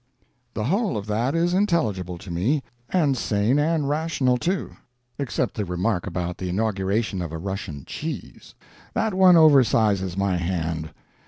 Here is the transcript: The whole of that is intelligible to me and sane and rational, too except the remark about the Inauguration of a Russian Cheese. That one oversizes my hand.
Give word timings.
The 0.55 0.63
whole 0.63 0.97
of 0.97 1.05
that 1.05 1.35
is 1.35 1.53
intelligible 1.53 2.17
to 2.17 2.31
me 2.31 2.63
and 2.89 3.15
sane 3.15 3.59
and 3.59 3.87
rational, 3.87 4.35
too 4.39 4.75
except 5.19 5.53
the 5.53 5.63
remark 5.63 6.07
about 6.07 6.39
the 6.39 6.49
Inauguration 6.49 7.21
of 7.21 7.31
a 7.31 7.37
Russian 7.37 7.85
Cheese. 7.85 8.55
That 8.95 9.13
one 9.13 9.35
oversizes 9.35 10.17
my 10.17 10.37
hand. 10.37 10.89